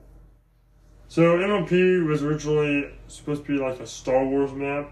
So 1.08 1.38
MLP 1.38 2.06
was 2.06 2.22
originally 2.22 2.90
supposed 3.08 3.46
to 3.46 3.56
be 3.56 3.62
like 3.62 3.80
a 3.80 3.86
Star 3.86 4.26
Wars 4.26 4.52
map. 4.52 4.90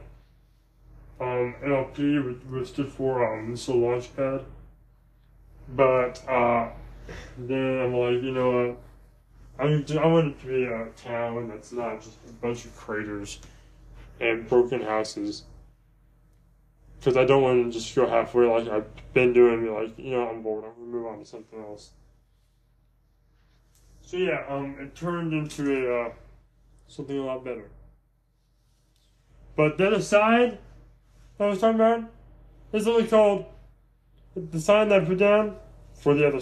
Um, 1.20 1.56
MLP 1.62 2.50
was 2.50 2.68
stood 2.70 2.90
for 2.90 3.38
um, 3.38 3.50
missile 3.50 3.76
launch 3.76 4.16
pad. 4.16 4.46
But 5.76 6.26
uh, 6.26 6.70
then 7.36 7.80
I'm 7.80 7.92
like, 7.92 8.22
you 8.22 8.32
know 8.32 8.68
what? 8.68 8.78
I 9.58 9.68
mean, 9.68 9.84
I 9.98 10.06
want 10.06 10.28
it 10.28 10.40
to 10.40 10.46
be 10.46 10.64
a 10.64 10.88
town 10.96 11.48
that's 11.48 11.72
not 11.72 12.00
just 12.00 12.16
a 12.26 12.32
bunch 12.32 12.64
of 12.64 12.74
craters 12.74 13.40
and 14.20 14.48
broken 14.48 14.80
houses 14.80 15.42
because 17.04 17.18
I 17.18 17.26
don't 17.26 17.42
want 17.42 17.66
to 17.66 17.78
just 17.78 17.94
go 17.94 18.08
halfway 18.08 18.46
like 18.46 18.66
I've 18.66 18.86
been 19.12 19.34
doing. 19.34 19.70
Like 19.72 19.98
you 19.98 20.12
know, 20.12 20.26
I'm 20.26 20.42
bored. 20.42 20.64
I'm 20.64 20.70
gonna 20.70 20.86
move 20.86 21.06
on 21.06 21.18
to 21.18 21.26
something 21.26 21.58
else. 21.58 21.90
So 24.00 24.16
yeah, 24.16 24.42
um, 24.48 24.76
it 24.80 24.94
turned 24.94 25.34
into 25.34 25.70
a 25.70 26.06
uh, 26.06 26.12
something 26.88 27.18
a 27.18 27.22
lot 27.22 27.44
better. 27.44 27.70
But 29.54 29.76
then 29.76 29.92
aside, 29.92 30.58
I 31.38 31.46
was 31.46 31.60
talking 31.60 31.74
about 31.74 32.10
is 32.72 32.88
only 32.88 33.06
called 33.06 33.44
the 34.34 34.60
sign 34.60 34.88
that 34.88 35.02
I 35.02 35.04
put 35.04 35.18
down 35.18 35.56
for 35.92 36.14
the 36.14 36.26
other 36.26 36.40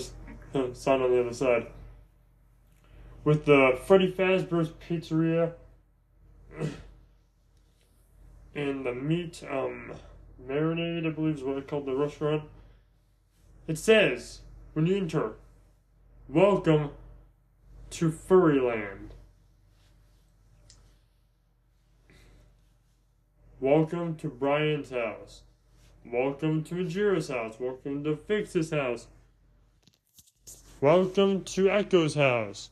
uh, 0.55 0.73
sign 0.75 1.03
on 1.03 1.11
the 1.11 1.21
other 1.21 1.35
side 1.35 1.67
with 3.25 3.47
the 3.47 3.79
Freddy 3.85 4.13
Fazbear's 4.13 4.71
Pizzeria 4.71 5.55
and 8.55 8.87
the 8.87 8.95
meat 8.95 9.43
um 9.51 9.93
Marinade, 10.49 11.07
I 11.07 11.11
believe 11.11 11.37
is 11.37 11.43
what 11.43 11.57
they 11.57 11.63
called 11.63 11.87
the 11.87 11.95
restaurant. 11.95 12.43
It 13.69 13.79
says, 13.79 14.41
when 14.73 14.87
you 14.87 14.97
enter, 14.97 15.35
welcome 16.29 16.91
to 17.91 18.11
Furryland. 18.11 19.15
Welcome 23.61 24.17
to 24.17 24.29
Brian's 24.29 24.91
house. 24.91 25.43
Welcome 26.05 26.65
to 26.65 26.75
Majira's 26.75 27.29
house. 27.29 27.55
Welcome 27.61 28.03
to 28.03 28.17
Vix's 28.17 28.73
house. 28.73 29.07
Welcome 30.81 31.45
to 31.45 31.71
Echo's 31.71 32.17
house. 32.17 32.71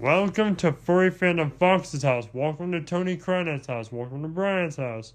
Welcome 0.00 0.56
to 0.56 0.72
Furry 0.72 1.10
Phantom 1.10 1.50
Fox's 1.50 2.02
house. 2.02 2.26
Welcome 2.32 2.72
to 2.72 2.80
Tony 2.80 3.18
Cronet's 3.18 3.66
house. 3.66 3.92
Welcome 3.92 4.22
to 4.22 4.28
Brian's 4.28 4.76
house. 4.76 5.12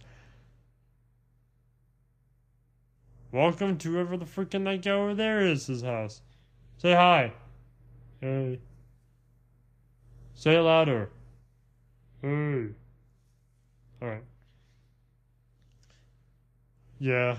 Welcome 3.32 3.78
to 3.80 3.92
whoever 3.92 4.16
the 4.16 4.26
freaking 4.26 4.64
that 4.64 4.84
guy 4.84 4.92
over 4.92 5.14
there 5.14 5.42
is 5.42 5.68
his 5.68 5.82
house. 5.82 6.22
Say 6.78 6.94
hi. 6.94 7.34
Hey. 8.22 8.60
Say 10.34 10.56
it 10.56 10.62
louder. 10.62 11.10
Hey. 12.22 12.68
Alright. 14.02 14.24
Yeah. 17.00 17.36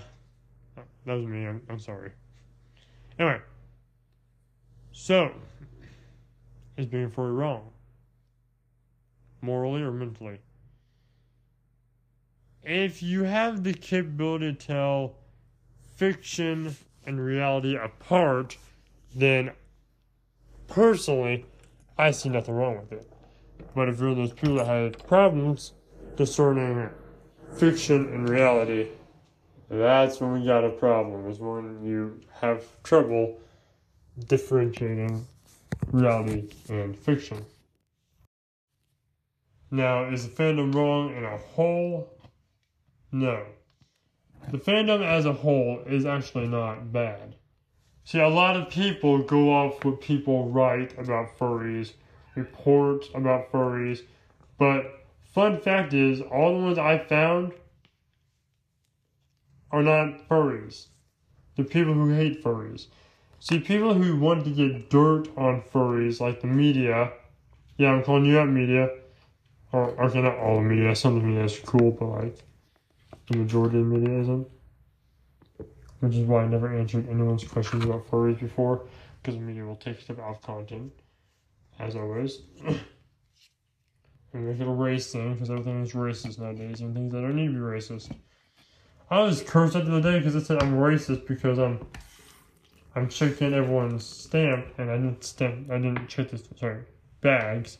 That 1.05 1.13
was 1.13 1.25
me. 1.25 1.47
I'm, 1.47 1.61
I'm 1.67 1.79
sorry. 1.79 2.11
Anyway. 3.17 3.39
So. 4.91 5.31
Is 6.77 6.85
being 6.85 7.09
furry 7.09 7.31
wrong? 7.31 7.71
Morally 9.41 9.81
or 9.81 9.91
mentally? 9.91 10.39
If 12.61 13.01
you 13.01 13.23
have 13.23 13.63
the 13.63 13.73
capability 13.73 14.53
to 14.53 14.67
tell 14.67 15.15
fiction 15.99 16.73
and 17.05 17.19
reality 17.19 17.75
apart, 17.75 18.55
then 19.13 19.51
personally, 20.67 21.45
I 21.97 22.11
see 22.11 22.29
nothing 22.29 22.55
wrong 22.55 22.77
with 22.77 22.93
it. 22.93 23.11
But 23.75 23.89
if 23.89 23.99
you're 23.99 24.15
those 24.15 24.31
people 24.31 24.55
that 24.55 24.67
have 24.67 25.05
problems 25.07 25.73
discerning 26.15 26.89
fiction 27.57 28.13
and 28.13 28.29
reality, 28.29 28.87
that's 29.69 30.21
when 30.21 30.39
we 30.39 30.45
got 30.45 30.63
a 30.63 30.69
problem, 30.69 31.29
is 31.29 31.39
when 31.39 31.83
you 31.83 32.21
have 32.39 32.63
trouble 32.83 33.37
differentiating 34.27 35.27
reality 35.91 36.49
and 36.69 36.97
fiction. 36.97 37.45
Now, 39.69 40.05
is 40.05 40.29
the 40.29 40.33
fandom 40.33 40.73
wrong 40.73 41.13
in 41.13 41.25
a 41.25 41.37
whole? 41.37 42.09
No 43.11 43.45
the 44.51 44.57
fandom 44.57 45.03
as 45.03 45.25
a 45.25 45.33
whole 45.33 45.81
is 45.85 46.05
actually 46.05 46.47
not 46.47 46.91
bad. 46.91 47.35
See, 48.03 48.19
a 48.19 48.27
lot 48.27 48.55
of 48.55 48.69
people 48.69 49.21
go 49.21 49.53
off 49.53 49.83
what 49.85 50.01
people 50.01 50.49
write 50.49 50.97
about 50.97 51.37
furries, 51.37 51.93
report 52.35 53.05
about 53.13 53.51
furries, 53.51 54.01
but 54.57 55.05
fun 55.33 55.59
fact 55.61 55.93
is, 55.93 56.21
all 56.21 56.57
the 56.57 56.65
ones 56.65 56.77
I 56.79 56.97
found 56.97 57.53
are 59.71 59.83
not 59.83 60.27
furries. 60.27 60.87
The 61.55 61.63
people 61.63 61.93
who 61.93 62.09
hate 62.13 62.43
furries. 62.43 62.87
See, 63.39 63.59
people 63.59 63.93
who 63.93 64.17
want 64.17 64.43
to 64.45 64.51
get 64.51 64.89
dirt 64.89 65.27
on 65.37 65.61
furries, 65.61 66.19
like 66.19 66.41
the 66.41 66.47
media, 66.47 67.11
yeah, 67.77 67.91
I'm 67.91 68.03
calling 68.03 68.25
you 68.25 68.39
out, 68.39 68.49
media, 68.49 68.89
or 69.71 69.89
okay, 70.01 70.21
not 70.21 70.37
all 70.37 70.55
the 70.55 70.61
media. 70.63 70.95
Some 70.95 71.15
of 71.15 71.21
the 71.21 71.27
media 71.27 71.45
is 71.45 71.59
cool, 71.59 71.91
but 71.91 72.05
like 72.07 72.37
the 73.29 73.37
majority 73.37 73.79
of 73.79 73.93
isn't. 73.93 74.47
Which 75.99 76.15
is 76.15 76.25
why 76.25 76.43
I 76.43 76.47
never 76.47 76.73
answered 76.73 77.09
anyone's 77.09 77.43
questions 77.43 77.83
about 77.83 78.09
furries 78.09 78.39
before, 78.39 78.87
because 79.21 79.35
the 79.35 79.41
media 79.41 79.65
will 79.65 79.75
take 79.75 79.99
stuff 79.99 80.19
out 80.19 80.35
of 80.35 80.41
content, 80.41 80.93
as 81.77 81.95
always. 81.95 82.41
and 82.65 82.79
make 84.33 84.59
it 84.59 84.67
a 84.67 84.71
race 84.71 85.11
thing, 85.11 85.33
because 85.33 85.49
everything 85.49 85.81
is 85.83 85.91
racist 85.91 86.39
nowadays, 86.39 86.81
and 86.81 86.95
things 86.95 87.11
that 87.11 87.21
don't 87.21 87.35
need 87.35 87.47
to 87.47 87.53
be 87.53 87.59
racist. 87.59 88.11
I 89.11 89.21
was 89.21 89.41
cursed 89.41 89.75
at 89.75 89.85
the 89.85 89.97
other 89.97 90.11
day 90.11 90.19
because 90.19 90.35
it 90.35 90.45
said 90.45 90.61
I'm 90.61 90.75
racist 90.75 91.25
because 91.25 91.57
I'm 91.57 91.85
I'm 92.95 93.09
checking 93.09 93.53
everyone's 93.53 94.05
stamp 94.05 94.67
and 94.77 94.91
I 94.91 94.97
didn't 94.97 95.23
stamp 95.23 95.71
I 95.71 95.77
didn't 95.77 96.07
check 96.07 96.29
this 96.29 96.43
sorry 96.57 96.83
bags. 97.21 97.79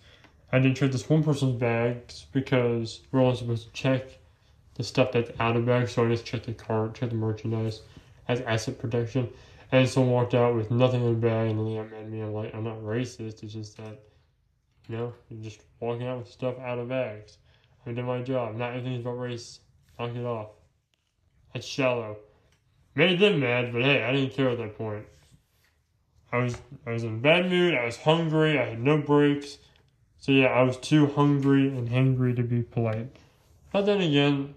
I 0.52 0.58
didn't 0.58 0.78
check 0.78 0.92
this 0.92 1.08
one 1.08 1.24
person's 1.24 1.60
bags 1.60 2.26
because 2.32 3.02
we're 3.12 3.22
only 3.22 3.38
supposed 3.38 3.68
to 3.68 3.74
check 3.74 4.19
the 4.80 4.84
stuff 4.86 5.12
that's 5.12 5.30
out 5.42 5.58
of 5.58 5.66
bags, 5.66 5.92
so 5.92 6.06
I 6.06 6.08
just 6.08 6.26
checked 6.26 6.46
the 6.46 6.54
cart, 6.54 6.96
checked 6.96 7.12
the 7.12 7.18
merchandise 7.18 7.82
as 8.30 8.40
asset 8.40 8.80
protection. 8.80 9.30
And 9.74 9.88
someone 9.88 10.14
walked 10.14 10.34
out 10.34 10.56
with 10.56 10.72
nothing 10.72 11.04
in 11.04 11.10
the 11.10 11.28
bag 11.28 11.50
and 11.50 11.60
then 11.60 11.92
mad 11.92 12.10
me. 12.10 12.22
I'm 12.22 12.34
like, 12.34 12.56
I'm 12.56 12.64
not 12.64 12.82
racist, 12.82 13.44
it's 13.44 13.54
just 13.54 13.76
that 13.76 14.00
you 14.88 14.98
know, 14.98 15.14
you're 15.30 15.44
just 15.44 15.62
walking 15.80 16.08
out 16.08 16.20
with 16.20 16.32
stuff 16.32 16.56
out 16.60 16.80
of 16.80 16.88
bags. 16.88 17.38
I 17.86 17.92
did 17.92 18.06
my 18.06 18.22
job. 18.22 18.56
Not 18.56 18.72
everything's 18.72 19.02
about 19.02 19.20
race. 19.20 19.60
Knock 20.00 20.16
it 20.16 20.26
off. 20.26 20.50
That's 21.54 21.66
shallow. 21.66 22.18
Made 22.96 23.20
them 23.20 23.40
mad, 23.40 23.72
but 23.72 23.84
hey, 23.84 24.04
I 24.04 24.12
didn't 24.12 24.34
care 24.34 24.50
at 24.50 24.58
that 24.58 24.78
point. 24.78 25.06
I 26.32 26.38
was 26.38 26.58
I 26.86 26.92
was 26.92 27.04
in 27.04 27.16
a 27.16 27.18
bad 27.18 27.50
mood, 27.50 27.74
I 27.74 27.86
was 27.86 27.98
hungry, 27.98 28.60
I 28.60 28.70
had 28.70 28.80
no 28.80 28.98
breaks. 28.98 29.58
So 30.20 30.32
yeah, 30.32 30.48
I 30.48 30.64
was 30.64 30.78
too 30.78 31.08
hungry 31.08 31.68
and 31.68 31.90
hangry 31.90 32.36
to 32.36 32.44
be 32.44 32.62
polite. 32.62 33.16
But 33.72 33.86
then 33.86 34.02
again, 34.02 34.56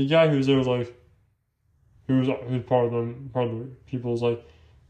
the 0.00 0.06
guy 0.06 0.28
who 0.28 0.36
was 0.36 0.46
there 0.46 0.56
was 0.56 0.66
like 0.66 0.94
who 2.06 2.20
was 2.20 2.28
who's 2.48 2.62
part 2.64 2.86
of 2.86 2.92
them 2.92 3.30
part 3.32 3.48
of 3.48 3.58
the 3.58 3.64
people 3.86 4.12
was 4.12 4.22
like 4.22 4.44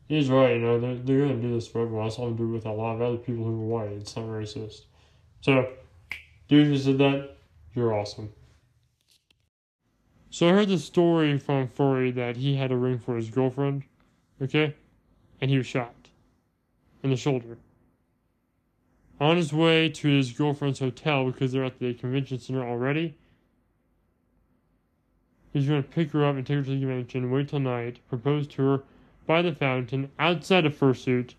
he's 0.09 0.29
right, 0.29 0.55
you 0.55 0.59
know, 0.59 0.81
they're, 0.81 0.97
they're 0.97 1.27
gonna 1.27 1.41
do 1.41 1.55
this 1.55 1.69
for 1.69 1.83
everyone. 1.83 2.07
I 2.07 2.11
saw 2.11 2.27
him 2.27 2.37
do 2.37 2.45
it 2.45 2.53
with 2.53 2.67
a 2.67 2.73
lot 2.73 2.97
of 2.97 3.03
other 3.03 3.17
people 3.17 3.45
who 3.45 3.59
were 3.59 3.79
white. 3.79 3.93
It's 3.93 4.17
not 4.17 4.27
racist. 4.27 4.83
So 5.41 5.69
dude 6.49 6.67
who 6.67 6.79
said 6.79 6.99
that, 6.99 7.37
you're 7.75 7.93
awesome. 7.93 8.33
So 10.31 10.49
I 10.49 10.53
heard 10.53 10.69
the 10.69 10.79
story 10.79 11.39
from 11.39 11.69
Furry 11.69 12.13
that 12.13 12.37
he 12.37 12.55
had 12.55 12.71
a 12.71 12.77
ring 12.77 12.99
for 13.01 13.17
his 13.17 13.31
girlfriend, 13.31 13.83
okay? 14.41 14.77
And 15.41 15.51
he 15.51 15.57
was 15.57 15.67
shot 15.67 15.95
in 17.03 17.11
the 17.11 17.17
shoulder. 17.17 17.59
On 19.21 19.37
his 19.37 19.53
way 19.53 19.89
to 19.89 20.09
his 20.09 20.33
girlfriend's 20.33 20.79
hotel 20.79 21.27
because 21.27 21.53
they're 21.53 21.65
at 21.65 21.81
the 21.81 21.95
convention 21.95 22.39
center 22.39 22.65
already. 22.65 23.17
He's 25.53 25.67
going 25.67 25.83
to 25.83 25.89
pick 25.89 26.13
her 26.13 26.25
up 26.25 26.37
and 26.37 26.47
take 26.47 26.59
her 26.59 26.63
to 26.63 26.71
the 26.71 26.81
convention, 26.81 27.31
wait 27.31 27.49
till 27.49 27.59
night, 27.59 27.99
propose 28.09 28.47
to 28.49 28.63
her 28.63 28.83
by 29.27 29.43
the 29.43 29.55
fountain 29.55 30.11
outside 30.19 30.65
of 30.65 30.77
fursuit. 30.77 31.35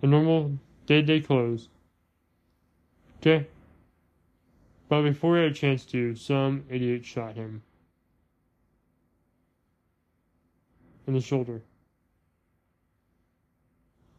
The 0.00 0.06
normal 0.06 0.58
day 0.86 1.00
to 1.00 1.02
day 1.02 1.20
clothes. 1.20 1.68
Okay? 3.20 3.46
But 4.88 5.02
before 5.02 5.36
he 5.36 5.42
had 5.42 5.52
a 5.52 5.54
chance 5.54 5.84
to, 5.86 6.14
some 6.14 6.64
idiot 6.68 7.04
shot 7.04 7.36
him 7.36 7.62
in 11.06 11.14
the 11.14 11.20
shoulder. 11.20 11.62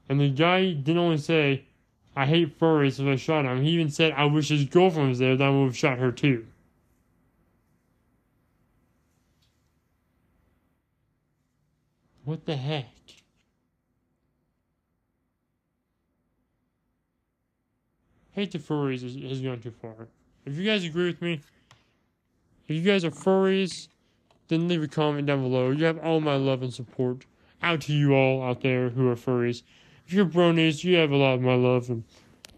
And 0.08 0.20
the 0.20 0.30
guy 0.30 0.74
didn't 0.74 0.98
only 0.98 1.18
say, 1.18 1.66
I 2.16 2.26
hate 2.26 2.60
furries, 2.60 2.94
so 2.94 3.12
I 3.12 3.16
shot 3.16 3.46
him. 3.46 3.64
He 3.64 3.72
even 3.72 3.90
said, 3.90 4.14
I 4.14 4.26
wish 4.26 4.50
his 4.50 4.66
girlfriend 4.66 5.10
was 5.10 5.20
there, 5.20 5.36
that 5.36 5.50
would 5.50 5.66
have 5.66 5.78
shot 5.78 5.98
her 5.98 6.12
too. 6.12 6.46
What 12.26 12.46
the 12.46 12.56
heck? 12.56 12.88
Hate 18.32 18.52
the 18.52 18.58
furries 18.58 19.02
has 19.30 19.42
gone 19.42 19.62
too 19.62 19.72
far. 19.72 20.08
If 20.46 20.58
you 20.58 20.66
guys 20.66 20.84
agree 20.84 21.06
with 21.06 21.22
me, 21.22 21.40
if 22.68 22.76
you 22.76 22.82
guys 22.82 23.06
are 23.06 23.12
furries, 23.12 23.88
then 24.48 24.68
leave 24.68 24.84
a 24.84 24.88
comment 24.88 25.28
down 25.28 25.44
below. 25.44 25.70
You 25.70 25.86
have 25.86 26.00
all 26.00 26.20
my 26.20 26.36
love 26.36 26.62
and 26.62 26.74
support 26.74 27.26
out 27.62 27.82
to 27.82 27.94
you 27.94 28.14
all 28.14 28.44
out 28.44 28.62
there 28.62 28.90
who 28.90 29.08
are 29.08 29.16
furries. 29.16 29.62
If 30.06 30.14
you're 30.14 30.26
bronies, 30.26 30.84
you 30.84 30.96
have 30.98 31.12
a 31.12 31.16
lot 31.16 31.36
of 31.36 31.42
my 31.42 31.56
love 31.56 31.90
and, 31.90 32.04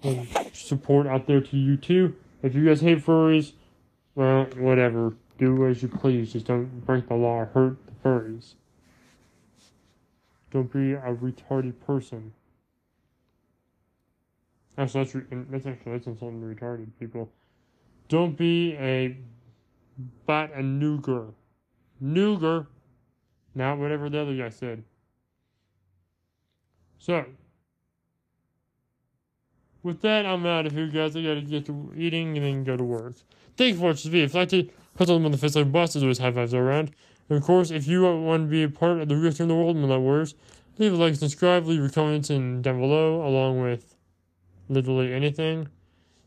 and 0.02 0.28
support 0.54 1.08
out 1.08 1.28
there 1.28 1.42
to 1.42 1.58
you 1.58 1.78
too. 1.78 2.16
If 2.42 2.56
you 2.56 2.66
guys 2.66 2.82
hate 2.82 3.06
furries, 3.06 3.52
well, 4.16 4.46
whatever. 4.58 5.14
Do 5.38 5.68
as 5.68 5.84
you 5.84 5.90
please. 5.90 6.34
Just 6.34 6.48
don't 6.48 6.86
break 6.86 7.08
the 7.08 7.16
law 7.16 7.42
or 7.42 7.46
hurt 7.46 7.78
the 7.86 7.92
furries. 8.04 8.56
Don't 10.58 10.74
be 10.74 10.94
a 10.94 11.14
retarded 11.14 11.80
person. 11.86 12.34
Actually, 14.76 15.04
that's, 15.04 15.14
re- 15.14 15.46
that's 15.52 15.68
actually 15.68 15.92
that's 15.92 16.08
insulting 16.08 16.42
to 16.42 16.48
retarded 16.48 16.88
people. 17.00 17.30
Don't 18.10 18.36
be 18.36 18.74
a 18.74 19.16
bat 20.26 20.50
a 20.56 20.62
nougar. 20.62 21.32
Nougar. 22.04 22.66
Not 23.54 23.78
whatever 23.78 24.10
the 24.10 24.20
other 24.20 24.36
guy 24.36 24.50
said. 24.50 24.84
So, 26.98 27.24
with 29.84 30.02
that, 30.02 30.26
I'm 30.26 30.44
out 30.48 30.66
of 30.66 30.72
here, 30.72 30.88
guys. 30.88 31.16
I 31.16 31.22
gotta 31.22 31.42
get 31.42 31.68
to 31.68 31.94
eating 31.96 32.36
and 32.36 32.44
then 32.44 32.64
go 32.64 32.76
to 32.76 32.84
work. 32.84 33.14
Thank 33.58 33.74
you 33.74 33.80
for 33.80 33.84
watching 33.84 33.96
this 33.96 34.06
video. 34.06 34.26
If 34.26 34.34
you 34.34 34.40
like 34.40 34.50
to 34.50 34.70
put 34.96 35.06
them 35.06 35.24
on 35.24 35.32
the 35.32 35.38
face 35.38 35.56
like 35.56 35.72
boss, 35.72 35.94
there's 35.94 36.02
always 36.02 36.18
high 36.18 36.32
fives 36.32 36.56
around. 36.56 36.96
And 37.30 37.38
of 37.38 37.44
course, 37.44 37.72
if 37.72 37.88
you 37.88 38.04
want 38.04 38.46
to 38.46 38.50
be 38.50 38.64
a 38.64 38.70
part 38.70 39.00
of 39.00 39.08
the 39.08 39.18
rest 39.18 39.40
in 39.40 39.48
the 39.48 39.56
world, 39.56 39.76
no 39.76 40.00
worries, 40.00 40.36
leave 40.78 40.94
a 40.94 40.96
like, 40.96 41.16
subscribe, 41.16 41.66
leave 41.66 41.80
your 41.80 41.90
comments 41.90 42.30
in 42.30 42.62
down 42.62 42.80
below, 42.80 43.26
along 43.26 43.62
with 43.62 43.96
literally 44.70 45.14
anything. 45.14 45.68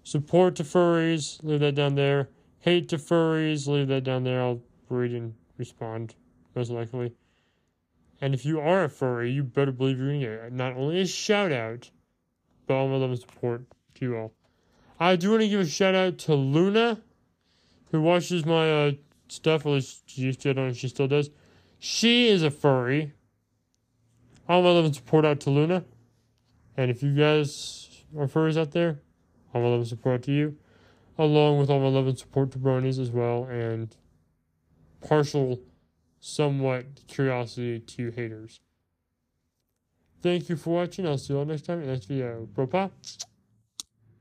Support 0.03 0.57
to 0.57 0.65
furries, 0.65 1.43
leave 1.43 1.61
that 1.61 1.75
down 1.75 1.95
there. 1.95 2.29
Hate 2.61 2.89
to 2.91 2.99
furries, 2.99 3.67
leave 3.67 3.89
that 3.89 4.05
down 4.05 4.25
there. 4.25 4.43
I'll 4.43 4.61
read 4.89 5.13
and 5.13 5.35
respond, 5.57 6.15
most 6.55 6.71
likely. 6.71 7.13
And 8.21 8.35
if 8.35 8.45
you 8.45 8.61
are 8.61 8.85
a 8.85 8.91
furry, 8.91 9.31
you 9.31 9.43
better 9.43 9.73
believe 9.73 9.99
you're 9.99 10.09
going 10.09 10.21
to 10.21 10.27
get 10.27 10.53
not 10.53 10.77
only 10.77 11.01
a 11.01 11.07
shout 11.07 11.53
out, 11.53 11.91
but 12.67 12.75
all 12.75 12.89
my 12.89 12.97
love 12.97 13.11
and 13.11 13.19
support 13.19 13.65
to 13.95 14.05
you 14.05 14.17
all. 14.17 14.33
I 14.99 15.17
do 15.17 15.31
want 15.31 15.43
to 15.43 15.49
give 15.49 15.61
a 15.61 15.67
shout 15.67 15.95
out 15.95 16.19
to 16.19 16.35
Luna, 16.35 17.01
who 17.91 18.03
watches 18.03 18.45
my 18.45 18.71
uh, 18.71 18.93
stuff, 19.33 19.67
at 19.67 19.73
least 19.73 20.03
she 20.07 20.23
used 20.23 20.41
to, 20.43 20.51
I 20.51 20.53
don't 20.53 20.65
know 20.67 20.71
if 20.71 20.77
she 20.77 20.89
still 20.89 21.09
does. 21.09 21.31
She 21.79 22.29
is 22.29 22.43
a 22.43 22.51
furry. 22.51 23.13
All 24.49 24.63
my 24.63 24.71
love 24.71 24.85
and 24.85 24.95
support 24.95 25.25
out 25.25 25.41
to 25.41 25.51
Luna. 25.51 25.85
And 26.77 26.91
if 26.91 27.03
you 27.03 27.15
guys 27.15 28.05
are 28.19 28.27
furries 28.27 28.59
out 28.59 28.73
there, 28.73 29.01
all 29.55 29.63
my 29.63 29.69
love 29.69 29.81
and 29.81 29.89
support 29.89 30.23
to 30.25 30.33
you, 30.33 30.57
along 31.19 31.59
with 31.59 31.71
all 31.71 31.81
my 31.81 31.89
love 31.89 32.07
and 32.07 32.19
support 32.19 32.51
to 32.53 32.59
bronies 32.59 32.99
as 32.99 33.11
well, 33.11 33.45
and 33.45 33.95
partial, 35.07 35.61
somewhat 36.21 37.07
curiosity 37.07 37.81
to 37.81 38.11
haters. 38.11 38.61
Thank 40.23 40.49
you 40.49 40.57
for 40.57 40.75
watching. 40.75 41.07
I'll 41.07 41.19
see 41.19 41.33
you 41.33 41.39
all 41.39 41.47
next 41.47 41.63
time 41.63 41.81
in 41.81 41.87
the 41.87 41.93
next 41.93 42.07
video. 42.07 42.47
Bro, 42.55 42.67
pop. 42.67 42.93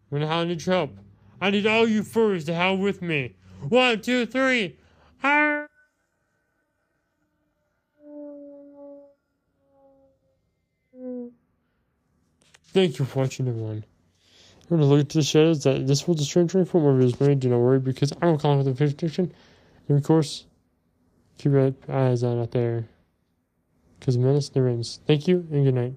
When 0.10 0.24
I 0.24 0.44
need 0.46 0.66
your 0.66 0.76
help. 0.76 0.98
I 1.42 1.50
need 1.50 1.68
all 1.68 1.88
you 1.88 2.04
furries 2.04 2.46
to 2.46 2.56
howl 2.56 2.78
with 2.78 3.02
me. 3.02 3.36
One, 3.68 4.02
two, 4.02 4.26
three. 4.26 4.79
Thank 12.80 12.98
you 12.98 13.04
for 13.04 13.20
watching, 13.20 13.46
everyone. 13.50 13.84
I'm 14.62 14.78
going 14.78 14.80
to 14.80 14.88
look 14.88 15.02
at 15.02 15.10
the 15.10 15.22
shadows 15.22 15.64
that 15.64 15.86
this 15.86 16.08
will 16.08 16.16
destroy 16.16 16.48
24 16.48 16.80
more 16.80 16.94
videos 16.94 17.20
made. 17.20 17.42
Do 17.42 17.50
not 17.50 17.58
worry 17.58 17.78
because 17.78 18.14
I'm 18.22 18.38
calling 18.38 18.64
for 18.64 18.70
the 18.70 18.74
fifth 18.74 18.94
edition. 18.94 19.34
And 19.90 19.98
of 19.98 20.04
course, 20.06 20.46
keep 21.38 21.52
your 21.52 21.74
eyes 21.90 22.24
out 22.24 22.38
out 22.38 22.52
there 22.52 22.88
because 24.00 24.18
menace 24.18 24.56
never 24.56 24.70
ends. 24.70 25.02
Thank 25.06 25.28
you 25.28 25.46
and 25.52 25.66
good 25.66 25.74
night. 25.74 25.94